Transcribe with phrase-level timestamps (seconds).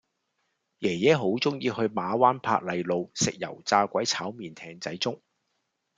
[0.79, 5.21] 爺爺好鍾意去馬灣珀麗路食油炸鬼炒麵艇仔粥